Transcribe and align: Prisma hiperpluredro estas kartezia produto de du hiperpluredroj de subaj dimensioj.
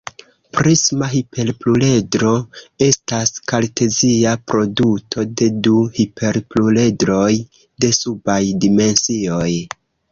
Prisma 0.59 1.09
hiperpluredro 1.09 2.31
estas 2.87 3.33
kartezia 3.53 4.33
produto 4.53 5.29
de 5.43 5.53
du 5.69 5.77
hiperpluredroj 6.01 7.33
de 7.85 7.97
subaj 8.03 8.45
dimensioj. 8.67 9.49